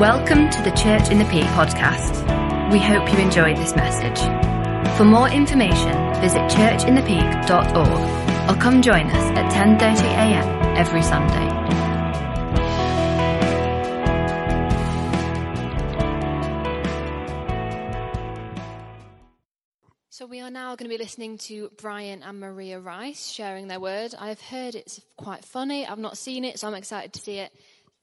[0.00, 2.20] Welcome to the Church in the Peak podcast.
[2.70, 4.20] We hope you enjoyed this message.
[4.98, 10.76] For more information, visit churchinthepeak.org or come join us at 10:30 a.m.
[10.76, 11.48] every Sunday.
[20.10, 23.80] So we are now going to be listening to Brian and Maria Rice sharing their
[23.80, 24.14] word.
[24.18, 25.86] I've heard it's quite funny.
[25.86, 27.50] I've not seen it, so I'm excited to see it.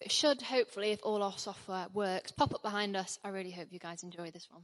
[0.04, 3.20] It should hopefully, if all our software works, pop up behind us.
[3.24, 4.64] I really hope you guys enjoy this one.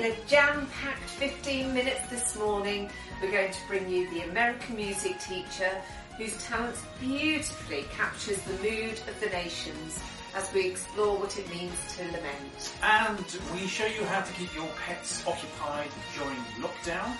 [0.00, 2.88] In a jam-packed 15 minutes this morning,
[3.20, 5.70] we're going to bring you the American music teacher
[6.16, 10.02] whose talents beautifully captures the mood of the nations
[10.34, 12.72] as we explore what it means to lament.
[12.82, 17.14] and we show you how to keep your pets occupied during lockdown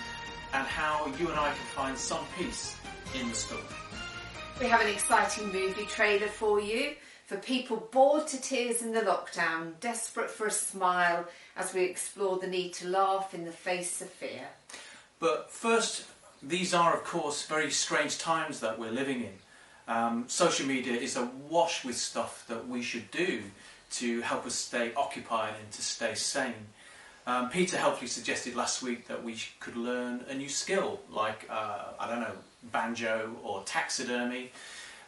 [0.55, 2.75] and how you and I can find some peace
[3.13, 3.61] in the storm.
[4.59, 6.95] We have an exciting movie trailer for you
[7.31, 12.37] for people bored to tears in the lockdown, desperate for a smile as we explore
[12.37, 14.49] the need to laugh in the face of fear.
[15.17, 16.03] But first,
[16.43, 19.33] these are, of course, very strange times that we're living in.
[19.87, 23.43] Um, social media is awash with stuff that we should do
[23.91, 26.67] to help us stay occupied and to stay sane.
[27.25, 31.93] Um, Peter helpfully suggested last week that we could learn a new skill, like, uh,
[31.97, 32.35] I don't know,
[32.73, 34.51] banjo or taxidermy.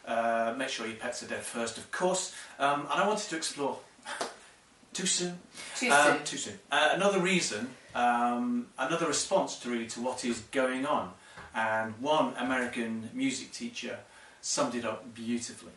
[0.06, 2.34] Uh, make sure your pets are dead first, of course.
[2.58, 3.78] Um, and I wanted to explore.
[4.92, 5.38] too soon?
[5.76, 6.24] Too Um, soon.
[6.24, 6.58] too soon.
[6.70, 11.12] Uh, another reason, um, another response to really to what is going on,
[11.54, 13.98] and one American music teacher
[14.40, 15.72] summed it up beautifully.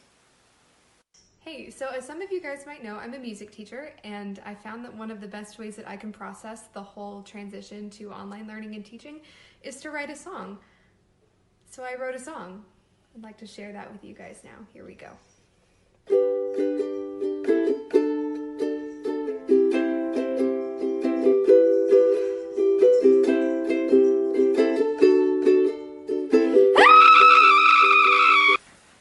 [1.40, 4.54] Hey, so as some of you guys might know, I'm a music teacher, and I
[4.54, 8.12] found that one of the best ways that I can process the whole transition to
[8.12, 9.22] online learning and teaching
[9.64, 10.58] is to write a song.
[11.72, 12.66] So I wrote a song.
[13.16, 14.66] I'd like to share that with you guys now.
[14.74, 15.10] Here we go.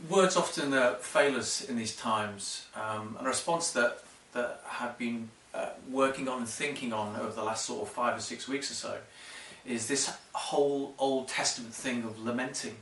[0.09, 4.03] Words often uh, fail us in these times, um, a response that
[4.33, 8.17] that I've been uh, working on and thinking on over the last sort of five
[8.17, 8.99] or six weeks or so
[9.67, 12.77] is this whole Old Testament thing of lamenting.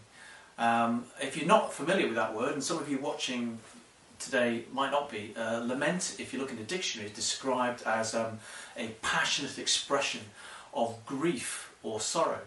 [0.59, 3.59] Um, if you're not familiar with that word, and some of you watching
[4.19, 8.15] today might not be, uh, lament, if you look in the dictionary, is described as
[8.15, 8.39] um,
[8.77, 10.21] a passionate expression
[10.73, 12.41] of grief or sorrow.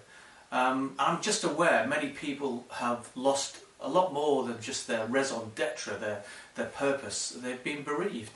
[0.51, 5.51] Um, I'm just aware many people have lost a lot more than just their raison
[5.55, 6.23] d'etre, their,
[6.55, 7.37] their purpose.
[7.41, 8.31] They've been bereaved.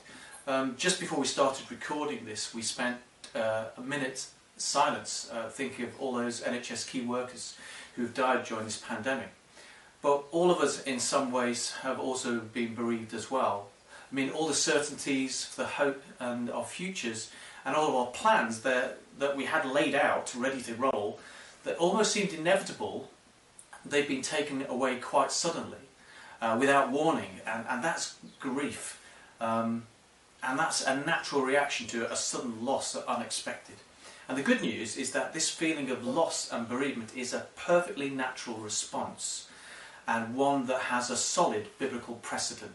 [0.46, 2.98] Um, just before we started recording this, we spent
[3.34, 7.56] uh, a minute silence uh, thinking of all those NHS key workers
[7.96, 9.28] who've died during this pandemic.
[10.02, 13.68] But all of us, in some ways, have also been bereaved as well.
[14.10, 17.30] I mean, all the certainties, the hope, and our futures,
[17.64, 21.20] and all of our plans that, that we had laid out, ready to roll,
[21.62, 23.08] that almost seemed inevitable,
[23.86, 25.78] they've been taken away quite suddenly,
[26.40, 29.00] uh, without warning, and, and that's grief.
[29.40, 29.84] Um,
[30.42, 33.76] and that's a natural reaction to a sudden loss, that unexpected.
[34.28, 38.10] And the good news is that this feeling of loss and bereavement is a perfectly
[38.10, 39.48] natural response
[40.06, 42.72] and one that has a solid biblical precedent.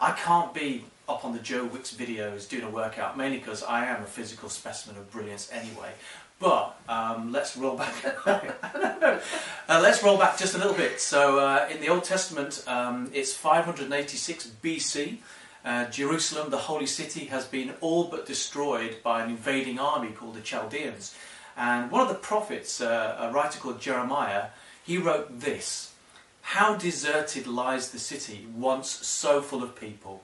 [0.00, 3.86] I can't be up on the Joe Wicks videos doing a workout, mainly because I
[3.86, 5.92] am a physical specimen of brilliance anyway.
[6.38, 7.94] But um, let's roll back.
[8.26, 9.18] uh,
[9.68, 10.98] let's roll back just a little bit.
[10.98, 15.18] So, uh, in the Old Testament, um, it's 586 BC.
[15.62, 20.34] Uh, Jerusalem, the holy city, has been all but destroyed by an invading army called
[20.34, 21.14] the Chaldeans.
[21.58, 24.46] And one of the prophets, uh, a writer called Jeremiah,
[24.82, 25.89] he wrote this
[26.42, 30.22] How deserted lies the city, once so full of people.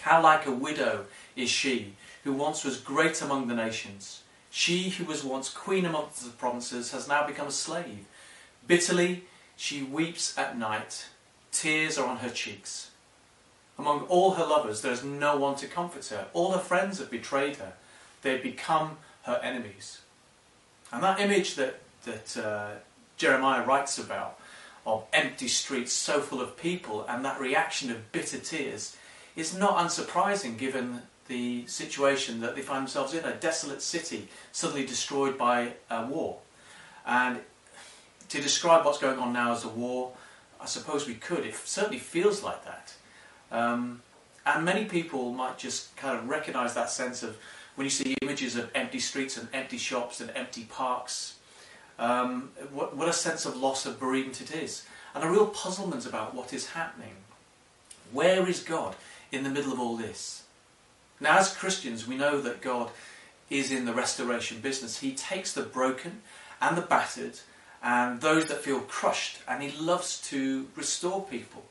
[0.00, 1.94] How like a widow is she,
[2.24, 4.22] who once was great among the nations.
[4.50, 8.06] She who was once queen amongst the provinces has now become a slave.
[8.66, 9.24] Bitterly
[9.56, 11.06] she weeps at night,
[11.52, 12.90] tears are on her cheeks.
[13.78, 16.26] Among all her lovers, there is no one to comfort her.
[16.32, 17.72] All her friends have betrayed her.
[18.22, 20.00] They have become her enemies.
[20.92, 22.70] And that image that, that uh,
[23.16, 24.38] Jeremiah writes about
[24.86, 28.96] of empty streets so full of people and that reaction of bitter tears
[29.36, 34.84] is not unsurprising given the situation that they find themselves in a desolate city suddenly
[34.84, 36.38] destroyed by a war.
[37.06, 37.40] And
[38.28, 40.12] to describe what's going on now as a war,
[40.60, 41.46] I suppose we could.
[41.46, 42.94] It certainly feels like that.
[43.50, 44.02] Um,
[44.46, 47.38] and many people might just kind of recognize that sense of
[47.76, 51.36] when you see images of empty streets and empty shops and empty parks,
[51.98, 54.84] um, what, what a sense of loss of bereavement it is.
[55.14, 57.14] And a real puzzlement about what is happening.
[58.12, 58.96] Where is God
[59.30, 60.42] in the middle of all this?
[61.20, 62.90] Now, as Christians, we know that God
[63.48, 64.98] is in the restoration business.
[64.98, 66.22] He takes the broken
[66.60, 67.38] and the battered
[67.82, 71.64] and those that feel crushed, and He loves to restore people.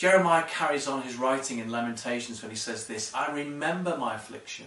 [0.00, 4.64] Jeremiah carries on his writing in Lamentations when he says this I remember my affliction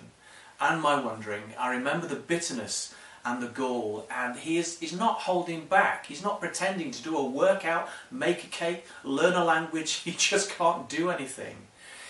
[0.61, 1.55] and my wandering.
[1.57, 2.93] I remember the bitterness
[3.25, 4.07] and the gall.
[4.09, 6.05] And he is he's not holding back.
[6.05, 9.93] He's not pretending to do a workout, make a cake, learn a language.
[10.03, 11.55] He just can't do anything.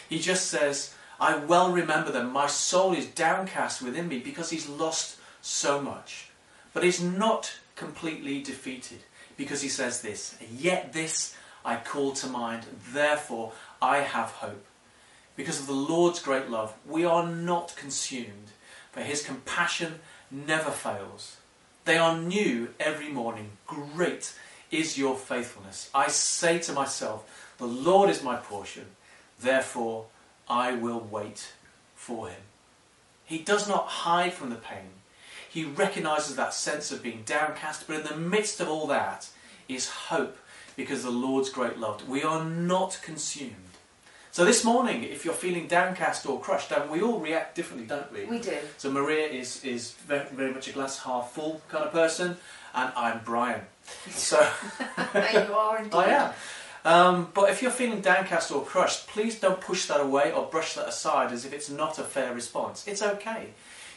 [0.10, 2.32] He just says, I well remember them.
[2.32, 6.30] My soul is downcast within me because he's lost so much.
[6.74, 9.00] But he's not completely defeated
[9.38, 14.66] because he says this, Yet this I call to mind, therefore I have hope.
[15.36, 18.52] Because of the Lord's great love, we are not consumed,
[18.92, 20.00] for his compassion
[20.34, 21.38] never fails.
[21.86, 23.52] They are new every morning.
[23.68, 24.34] Great
[24.72, 25.90] is your faithfulness.
[25.94, 28.86] I say to myself, The Lord is my portion,
[29.40, 30.08] therefore
[30.50, 31.54] I will wait
[31.96, 32.42] for him.
[33.26, 34.90] He does not hide from the pain.
[35.50, 39.30] He recognizes that sense of being downcast, but in the midst of all that
[39.70, 40.38] is hope
[40.76, 42.08] because the Lord's great love.
[42.10, 43.73] We are not consumed.
[44.34, 48.12] So this morning, if you're feeling downcast or crushed, and we all react differently, don't
[48.12, 48.26] we?
[48.26, 48.58] We do.
[48.80, 52.38] So Maria is, is very, very much a glass half full kind of person,
[52.74, 53.62] and I'm Brian.
[54.10, 54.40] So
[55.34, 55.94] you are indeed.
[55.94, 56.34] I am.
[56.84, 60.74] Um, but if you're feeling downcast or crushed, please don't push that away or brush
[60.74, 62.88] that aside as if it's not a fair response.
[62.88, 63.50] It's okay.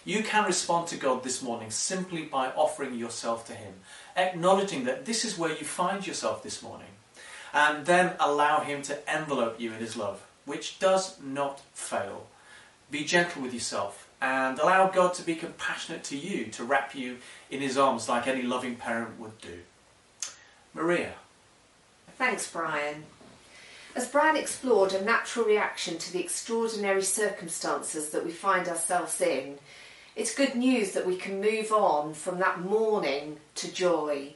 [0.05, 3.73] You can respond to God this morning simply by offering yourself to Him,
[4.15, 6.93] acknowledging that this is where you find yourself this morning,
[7.55, 12.26] and then allow Him to envelope you in His love which does not fail.
[12.90, 17.19] Be gentle with yourself and allow God to be compassionate to you, to wrap you
[17.50, 19.58] in his arms like any loving parent would do.
[20.72, 21.14] Maria.
[22.16, 23.04] Thanks, Brian.
[23.94, 29.58] As Brian explored a natural reaction to the extraordinary circumstances that we find ourselves in,
[30.14, 34.34] it's good news that we can move on from that mourning to joy.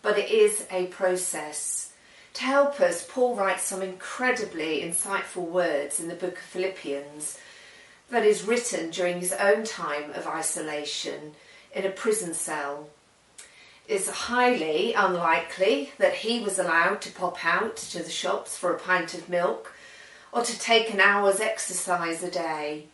[0.00, 1.91] But it is a process.
[2.34, 7.38] To help us, Paul writes some incredibly insightful words in the book of Philippians
[8.10, 11.34] that is written during his own time of isolation
[11.74, 12.88] in a prison cell.
[13.86, 18.78] It's highly unlikely that he was allowed to pop out to the shops for a
[18.78, 19.74] pint of milk
[20.32, 22.86] or to take an hour's exercise a day.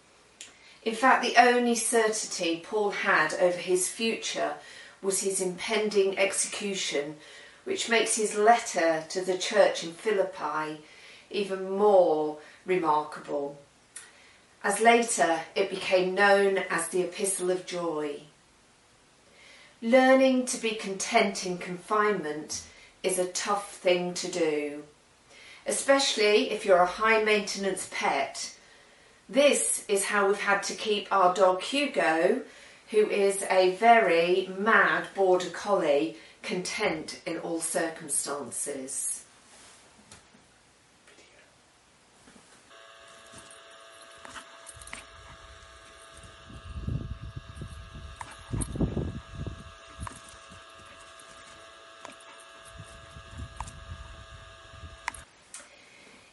[0.82, 4.54] In fact, the only certainty Paul had over his future
[5.02, 7.16] was his impending execution
[7.68, 10.80] which makes his letter to the church in Philippi
[11.30, 13.58] even more remarkable,
[14.64, 18.20] as later it became known as the Epistle of Joy.
[19.82, 22.62] Learning to be content in confinement
[23.02, 24.84] is a tough thing to do,
[25.66, 28.54] especially if you're a high maintenance pet.
[29.28, 32.40] This is how we've had to keep our dog Hugo,
[32.90, 39.24] who is a very mad border collie, content in all circumstances.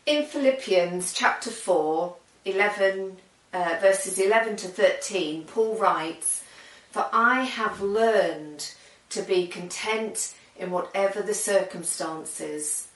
[0.06, 3.18] In Philippians chapter 4, 11,
[3.54, 6.44] uh, verses 11 to 13, Paul writes,
[6.92, 8.72] For I have learned
[9.16, 12.90] to be content in whatever the circumstances.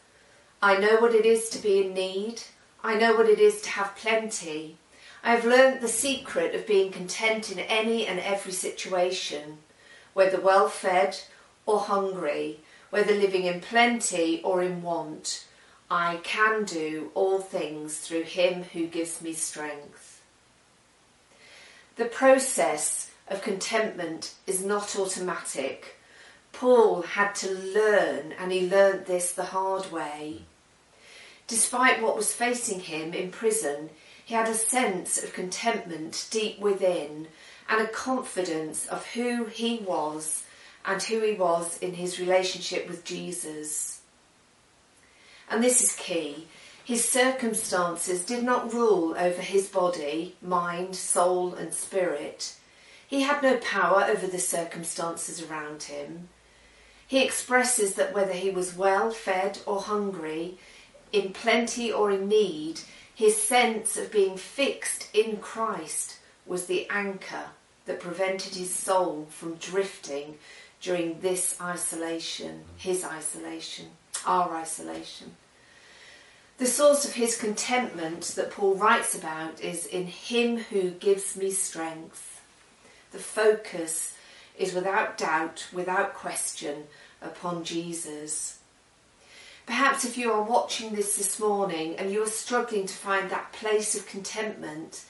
[0.62, 2.44] I know what it is to be in need.
[2.84, 4.78] I know what it is to have plenty.
[5.24, 9.60] I have learnt the secret of being content in any and every situation,
[10.14, 11.18] whether well fed
[11.66, 12.60] or hungry,
[12.90, 15.46] whether living in plenty or in want.
[15.90, 20.22] I can do all things through him who gives me strength.
[21.96, 25.96] The process of contentment is not automatic.
[26.54, 30.42] Paul had to learn, and he learnt this the hard way.
[31.48, 33.90] Despite what was facing him in prison,
[34.26, 37.28] he had a sense of contentment deep within,
[37.68, 40.44] and a confidence of who he was
[40.86, 44.02] and who he was in his relationship with Jesus.
[45.50, 46.48] And this is key.
[46.84, 52.56] His circumstances did not rule over his body, mind, soul, and spirit.
[53.08, 56.30] He had no power over the circumstances around him.
[57.10, 60.60] He expresses that whether he was well fed or hungry,
[61.12, 62.82] in plenty or in need,
[63.16, 67.46] his sense of being fixed in Christ was the anchor
[67.88, 70.38] that prevented his soul from drifting
[70.82, 73.88] during this isolation, his isolation,
[74.28, 75.36] our isolation.
[76.60, 81.50] The source of his contentment that Paul writes about is in him who gives me
[81.50, 82.40] strength.
[83.12, 84.14] The focus
[84.60, 86.84] is without doubt, without question,
[87.22, 88.60] upon Jesus.
[89.66, 93.52] Perhaps if you are watching this this morning and you are struggling to find that
[93.54, 95.06] place of contentment,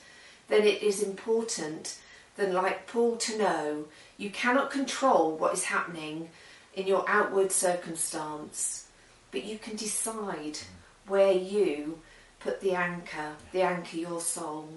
[0.47, 1.97] then it is important
[2.39, 3.85] then like Paul to know
[4.17, 6.29] you cannot control what is happening
[6.73, 8.87] in your outward circumstance,
[9.31, 10.59] but you can decide
[11.05, 11.99] where you
[12.39, 14.69] put the anchor, the anchor your soul.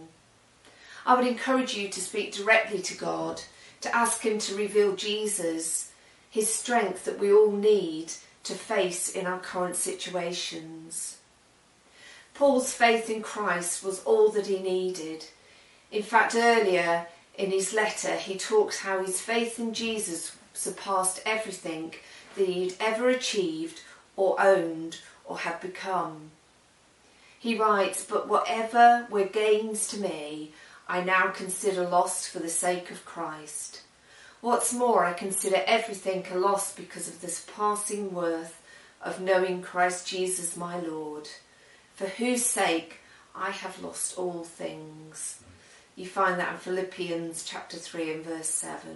[1.07, 3.43] I would encourage you to speak directly to God,
[3.83, 5.93] to ask Him to reveal Jesus,
[6.31, 8.13] His strength that we all need
[8.45, 11.19] to face in our current situations.
[12.35, 15.27] Paul's faith in Christ was all that he needed.
[15.91, 21.95] In fact, earlier in his letter, he talks how his faith in Jesus surpassed everything
[22.37, 23.83] that he'd ever achieved
[24.17, 26.31] or owned or had become.
[27.39, 30.53] He writes, But whatever were gains to me,
[30.93, 33.81] I now consider lost for the sake of Christ.
[34.43, 38.61] What's more, I consider everything a loss because of the surpassing worth
[39.01, 41.31] of knowing Christ Jesus my Lord,
[41.95, 42.99] for whose sake
[43.35, 45.41] I have lost all things.
[45.97, 48.95] You find that in Philippians chapter 3 and verse 7.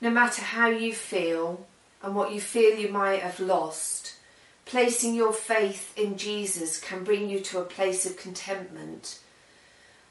[0.00, 1.64] No matter how you feel
[2.02, 4.16] and what you feel you might have lost,
[4.64, 9.20] placing your faith in Jesus can bring you to a place of contentment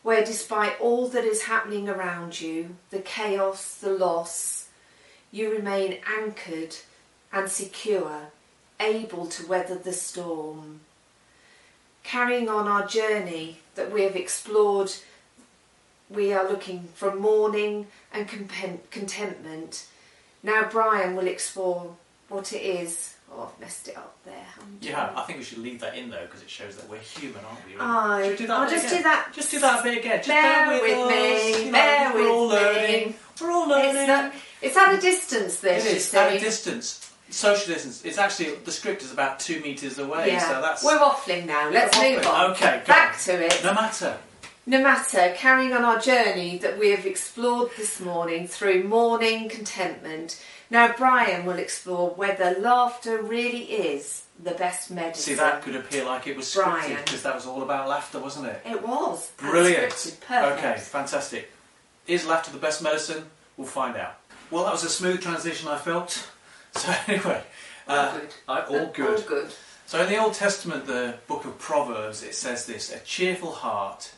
[0.04, 4.68] where, despite all that is happening around you, the chaos, the loss,
[5.32, 6.76] you remain anchored
[7.32, 8.32] and secure,
[8.80, 10.82] able to weather the storm.
[12.04, 14.92] Carrying on our journey that we have explored
[16.12, 18.28] we are looking for mourning and
[18.92, 19.88] contentment.
[20.44, 21.96] Now Brian will explore
[22.32, 23.16] what it is.
[23.34, 24.46] Oh, I've messed it up there.
[24.82, 27.40] Yeah, I think we should leave that in though because it shows that we're human,
[27.46, 27.76] aren't we?
[27.76, 28.24] Really?
[28.24, 28.98] should we do that I'll just again?
[28.98, 29.32] do that.
[29.34, 30.18] Just do that a bit again.
[30.18, 31.66] Just bear, bear with, with me.
[31.68, 31.72] us.
[31.72, 32.56] bear we're with all me.
[32.56, 33.16] learning.
[33.42, 33.96] We're all learning.
[33.96, 35.60] It's, not, it's at a distance.
[35.62, 37.08] This it is at a distance.
[37.30, 38.04] Social distance.
[38.04, 40.28] It's actually the script is about two meters away.
[40.34, 40.40] Yeah.
[40.50, 41.70] So that's We're waffling now.
[41.70, 42.52] Let's We're move on.
[42.52, 43.20] Okay, Back on.
[43.22, 43.62] to it.
[43.64, 44.18] no matter.
[44.66, 50.44] No matter, carrying on our journey that we have explored this morning through mourning contentment,
[50.72, 55.22] now Brian will explore whether laughter really is the best medicine.
[55.22, 58.48] See, that could appear like it was scripted because that was all about laughter, wasn't
[58.48, 58.62] it?
[58.66, 59.30] It was.
[59.38, 59.92] Brilliant.
[59.94, 60.58] scripted.
[60.58, 61.52] Okay, fantastic.
[62.08, 63.26] Is laughter the best medicine?
[63.58, 64.16] We'll find out.
[64.50, 66.28] Well, that was a smooth transition, I felt.
[66.74, 67.44] So anyway,
[67.86, 68.30] All uh, good.
[68.48, 69.16] I- all good.
[69.20, 69.52] All good.
[69.86, 74.14] So in the Old Testament, the book of Proverbs, it says this: a cheerful heart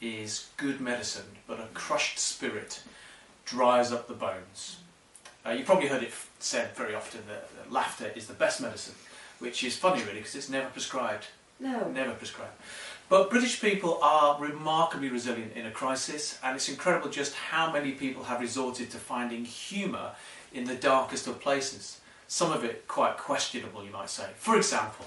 [0.00, 2.82] is good medicine, but a crushed spirit
[3.44, 4.78] dries up the bones.
[5.44, 8.94] Uh, you probably heard it said very often that, that laughter is the best medicine,
[9.38, 11.26] which is funny, really, because it's never prescribed.
[11.58, 11.88] No.
[11.88, 12.52] Never prescribed.
[13.08, 17.92] But British people are remarkably resilient in a crisis, and it's incredible just how many
[17.92, 20.12] people have resorted to finding humour
[20.54, 22.00] in the darkest of places.
[22.26, 24.30] Some of it quite questionable, you might say.
[24.36, 25.04] For example,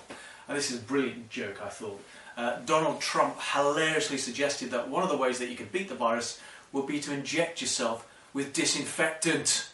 [0.47, 1.99] and this is a brilliant joke, I thought.
[2.37, 5.95] Uh, Donald Trump hilariously suggested that one of the ways that you could beat the
[5.95, 6.39] virus
[6.73, 9.69] would be to inject yourself with disinfectant.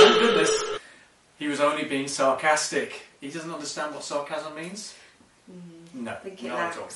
[0.00, 0.70] Thank goodness
[1.40, 3.02] he was only being sarcastic.
[3.20, 4.94] He doesn't understand what sarcasm means?
[5.94, 6.88] No, think not at all.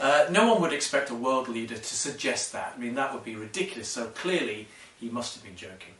[0.00, 2.72] Uh, no one would expect a world leader to suggest that.
[2.74, 3.88] I mean, that would be ridiculous.
[3.88, 4.66] So clearly,
[4.98, 5.94] he must have been joking.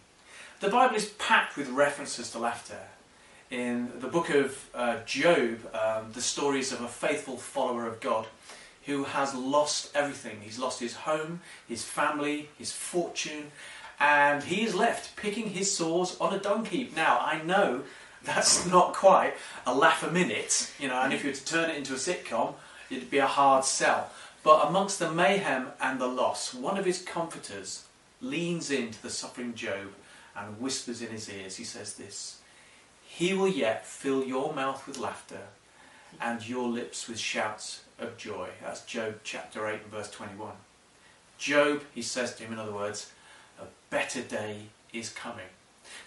[0.61, 2.81] The Bible is packed with references to laughter.
[3.51, 8.27] In the book of uh, Job, um, the stories of a faithful follower of God
[8.87, 10.39] who has lost everything.
[10.41, 13.53] He's lost his home, his family, his fortune,
[14.01, 16.97] and he is left picking his sores on a dung heap.
[16.97, 17.83] Now, I know
[18.25, 19.35] that's not quite
[19.67, 21.97] a laugh a minute, you know, and if you were to turn it into a
[21.97, 22.55] sitcom,
[22.91, 24.11] it'd be a hard sell.
[24.43, 27.85] But amongst the mayhem and the loss, one of his comforters
[28.23, 29.93] leans into the suffering Job
[30.35, 31.57] and whispers in his ears.
[31.57, 32.41] He says this
[33.07, 35.43] He will yet fill your mouth with laughter,
[36.19, 38.49] and your lips with shouts of joy.
[38.63, 40.53] That's Job chapter 8 and verse 21.
[41.39, 43.13] Job, he says to him, in other words,
[43.91, 45.47] better day is coming.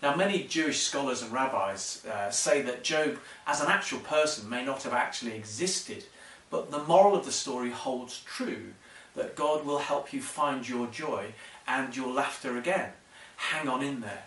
[0.02, 4.66] Now, many Jewish scholars and rabbis uh, say that Job, as an actual person, may
[4.66, 6.06] not have actually existed,
[6.50, 8.74] but the moral of the story holds true
[9.16, 11.34] that God will help you find your joy
[11.68, 12.92] and your laughter again.
[13.36, 14.26] Hang on in there.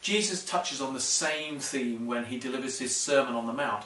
[0.00, 3.84] Jesus touches on the same theme when he delivers his Sermon on the Mount.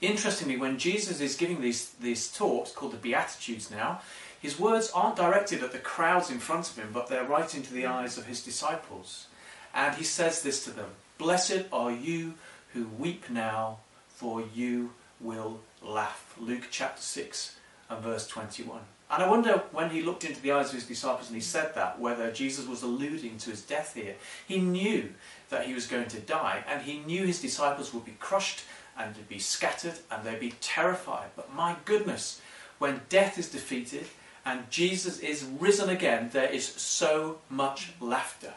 [0.00, 4.00] Interestingly, when Jesus is giving these, these talks, called the Beatitudes now,
[4.46, 7.74] his words aren't directed at the crowds in front of him, but they're right into
[7.74, 9.26] the eyes of his disciples.
[9.74, 12.34] And he says this to them Blessed are you
[12.72, 16.32] who weep now, for you will laugh.
[16.38, 17.56] Luke chapter 6
[17.90, 18.82] and verse 21.
[19.10, 21.74] And I wonder when he looked into the eyes of his disciples and he said
[21.74, 24.14] that, whether Jesus was alluding to his death here.
[24.46, 25.12] He knew
[25.48, 28.62] that he was going to die, and he knew his disciples would be crushed
[28.96, 31.30] and would be scattered and they'd be terrified.
[31.34, 32.40] But my goodness,
[32.78, 34.06] when death is defeated
[34.46, 38.54] and Jesus is risen again, there is so much laughter.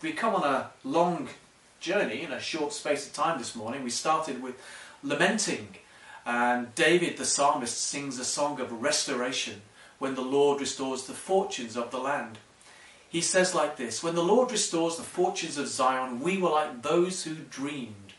[0.00, 1.28] We come on a long
[1.80, 3.82] journey in a short space of time this morning.
[3.82, 4.54] We started with
[5.02, 5.74] lamenting,
[6.24, 9.62] and David the psalmist sings a song of restoration
[9.98, 12.38] when the Lord restores the fortunes of the land.
[13.08, 16.82] He says like this When the Lord restores the fortunes of Zion, we were like
[16.82, 18.12] those who dreamed.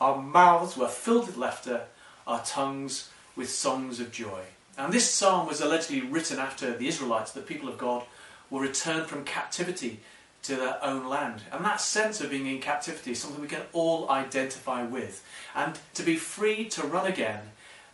[0.00, 1.86] Our mouths were filled with laughter,
[2.28, 4.42] our tongues with songs of joy.
[4.76, 8.04] And this psalm was allegedly written after the Israelites, the people of God,
[8.50, 10.00] were returned from captivity
[10.42, 11.42] to their own land.
[11.50, 15.24] And that sense of being in captivity is something we can all identify with.
[15.54, 17.40] And to be free to run again,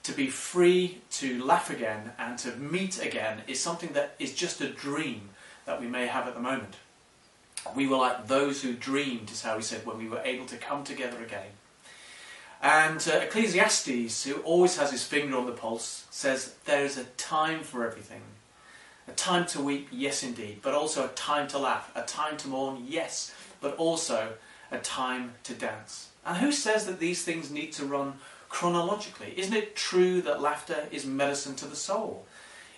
[0.03, 4.61] to be free to laugh again, and to meet again is something that is just
[4.61, 5.31] a dream
[5.67, 6.77] that we may have at the moment.
[7.77, 10.57] We were like those who dreamed, is how he said, when we were able to
[10.57, 11.53] come together again.
[12.63, 17.05] And uh, Ecclesiastes, who always has his finger on the pulse, says there is a
[17.05, 18.21] time for everything.
[19.09, 21.91] A time to weep, yes indeed, but also a time to laugh.
[21.95, 24.35] A time to mourn, yes, but also
[24.71, 26.11] a time to dance.
[26.25, 28.15] And who says that these things need to run
[28.51, 29.33] chronologically?
[29.37, 32.27] Isn't it true that laughter is medicine to the soul?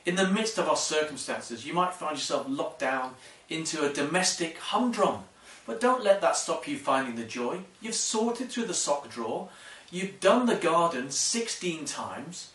[0.07, 3.15] In the midst of our circumstances, you might find yourself locked down
[3.49, 5.25] into a domestic humdrum.
[5.67, 7.61] But don't let that stop you finding the joy.
[7.81, 9.49] You've sorted through the sock drawer.
[9.93, 12.49] You've done the garden 16 times.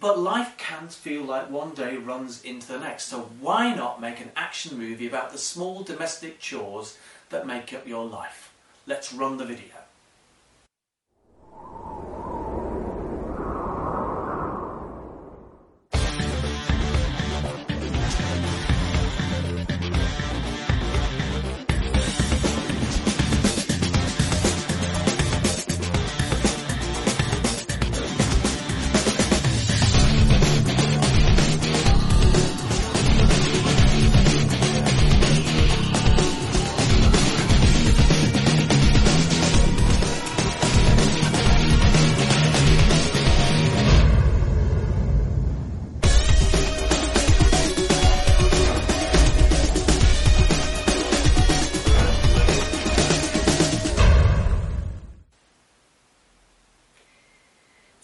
[0.00, 3.06] But life can feel like one day runs into the next.
[3.06, 6.96] So why not make an action movie about the small domestic chores
[7.30, 8.52] that make up your life?
[8.86, 9.77] Let's run the video.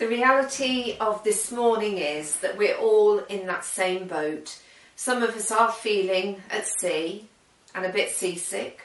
[0.05, 4.61] The reality of this morning is that we're all in that same boat.
[4.97, 7.27] Some of us are feeling at sea
[7.75, 8.83] and a bit seasick.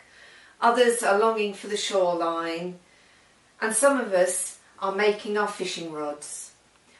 [0.62, 2.80] Others are longing for the shoreline.
[3.60, 6.54] And some of us are making our fishing rods.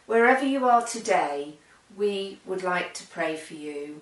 [0.06, 1.54] Wherever you are today,
[1.96, 4.02] we would like to pray for you.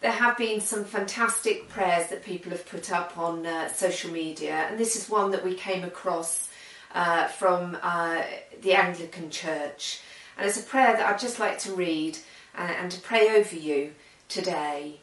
[0.00, 4.68] There have been some fantastic prayers that people have put up on uh, social media,
[4.70, 6.48] and this is one that we came across
[6.94, 8.22] uh, from uh,
[8.62, 10.00] the Anglican Church.
[10.36, 12.18] And it's a prayer that I'd just like to read
[12.54, 13.92] and, and to pray over you
[14.28, 15.00] today.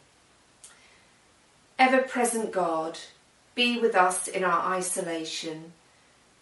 [1.79, 2.97] Ever present God,
[3.53, 5.73] be with us in our isolation,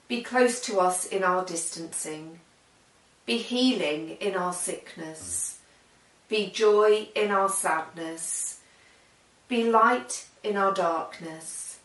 [0.07, 2.39] be close to us in our distancing,
[3.25, 5.59] be healing in our sickness,
[6.29, 8.59] be joy in our sadness,
[9.47, 11.79] be light in our darkness,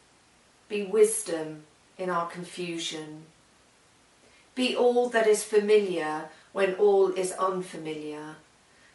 [0.69, 1.63] be wisdom
[1.99, 3.25] in our confusion.
[4.55, 8.37] Be all that is familiar when all is unfamiliar,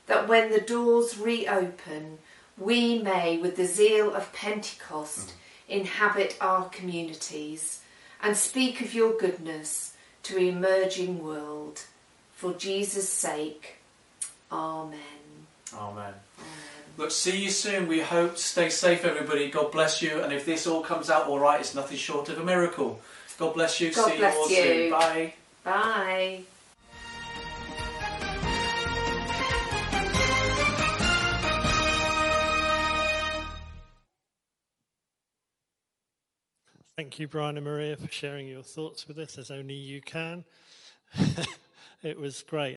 [0.08, 2.20] that when the doors reopen,
[2.58, 5.34] we may, with the zeal of Pentecost,
[5.68, 7.82] inhabit our communities
[8.22, 11.82] and speak of your goodness to an emerging world.
[12.34, 13.78] For Jesus' sake,
[14.52, 15.00] Amen.
[15.74, 16.14] Amen.
[16.98, 17.88] Look, see you soon.
[17.88, 18.38] We hope.
[18.38, 19.50] Stay safe, everybody.
[19.50, 20.22] God bless you.
[20.22, 23.02] And if this all comes out all right, it's nothing short of a miracle.
[23.38, 23.92] God bless you.
[23.92, 24.56] God see bless you all you.
[24.56, 24.92] soon.
[24.92, 25.34] Bye.
[25.66, 26.44] Bye.
[36.96, 40.46] Thank you, Brian and Maria, for sharing your thoughts with us as only you can.
[42.04, 42.74] it was great.